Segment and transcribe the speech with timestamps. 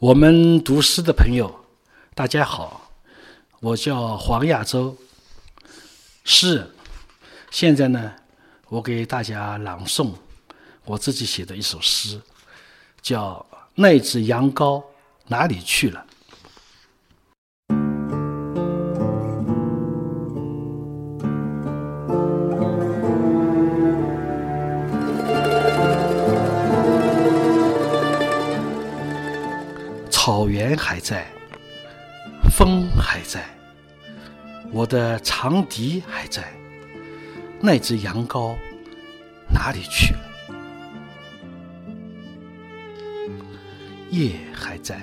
[0.00, 1.54] 我们读诗的朋友，
[2.14, 2.90] 大家好，
[3.60, 4.96] 我叫黄亚洲，
[6.24, 6.70] 诗人。
[7.50, 8.14] 现在呢，
[8.70, 10.14] 我给大家朗诵
[10.86, 12.18] 我自己写的一首诗，
[13.02, 13.44] 叫
[13.74, 14.82] 《那只羊羔
[15.26, 16.06] 哪里去了》。
[30.22, 31.26] 草原还在，
[32.54, 33.42] 风还在，
[34.70, 36.44] 我的长笛还在。
[37.58, 38.54] 那只羊羔
[39.50, 40.20] 哪里去了？
[44.10, 45.00] 夜还在，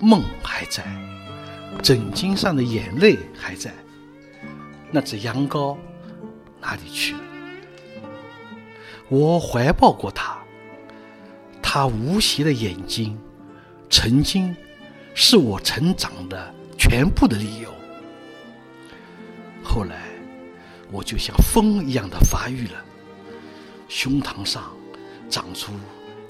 [0.00, 0.84] 梦还在，
[1.82, 3.74] 枕巾上的眼泪还在。
[4.92, 5.76] 那只羊羔
[6.60, 7.20] 哪里去了？
[9.08, 10.38] 我怀抱过它，
[11.60, 13.18] 它无邪的眼睛。
[13.90, 14.54] 曾经
[15.14, 17.74] 是我成长的全部的理由。
[19.62, 20.08] 后来，
[20.92, 22.84] 我就像风一样的发育了，
[23.88, 24.72] 胸膛上
[25.28, 25.72] 长出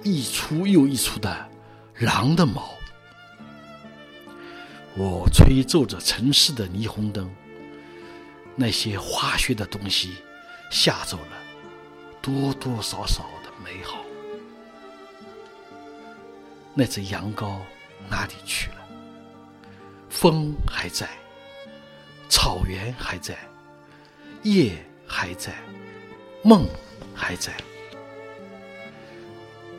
[0.02, 1.48] 一簇又一簇的
[1.98, 2.70] 狼的毛。
[4.96, 7.30] 我吹奏着城市的霓虹灯，
[8.54, 10.14] 那些化学的东西
[10.70, 11.36] 吓走了
[12.22, 14.05] 多多少少的美好。
[16.78, 17.56] 那只羊羔
[18.10, 18.77] 哪里去了？
[20.10, 21.08] 风还在，
[22.28, 23.34] 草原还在，
[24.42, 25.54] 夜还在，
[26.44, 26.66] 梦
[27.14, 27.50] 还在。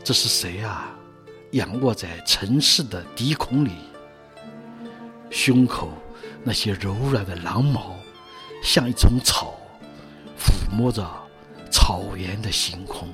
[0.04, 0.92] 这是谁啊？
[1.52, 3.74] 仰卧在城市的鼻孔里，
[5.30, 5.92] 胸口
[6.44, 7.96] 那些柔软的狼毛，
[8.64, 9.54] 像一丛草，
[10.36, 11.08] 抚摸着
[11.72, 13.08] 草原的星空。